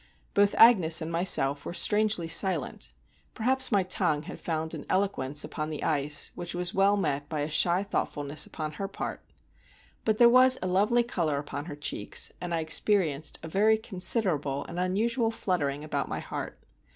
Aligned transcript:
Both 0.33 0.55
Agnes 0.55 0.99
and 1.03 1.11
myself 1.11 1.63
were 1.63 1.75
strangely 1.75 2.27
silent; 2.27 2.91
perhaps 3.35 3.71
my 3.71 3.83
tongue 3.83 4.23
had 4.23 4.39
found 4.39 4.73
an 4.73 4.87
eloquence 4.89 5.43
upon 5.43 5.69
the 5.69 5.83
ice 5.83 6.31
which 6.33 6.55
was 6.55 6.73
well 6.73 6.97
met 6.97 7.29
by 7.29 7.41
a 7.41 7.51
shy 7.51 7.83
thoughtfulness 7.83 8.47
upon 8.47 8.71
her 8.71 8.87
part. 8.87 9.21
But 10.03 10.17
there 10.17 10.27
was 10.27 10.57
a 10.63 10.67
lovely 10.67 11.03
color 11.03 11.37
upon 11.37 11.65
her 11.65 11.75
cheeks, 11.75 12.31
and 12.41 12.51
I 12.51 12.61
experienced 12.61 13.37
a 13.43 13.47
very 13.47 13.77
considerable 13.77 14.65
and 14.65 14.79
unusual 14.79 15.29
fluttering 15.29 15.83
about 15.83 16.09
my 16.09 16.17
heart. 16.17 16.57